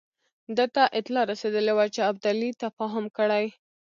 ده 0.57 0.65
ته 0.75 0.83
اطلاع 0.99 1.25
رسېدلې 1.31 1.73
وه 1.77 1.85
چې 1.95 2.01
ابدالي 2.09 2.49
تفاهم 2.63 3.05
کړی. 3.17 3.45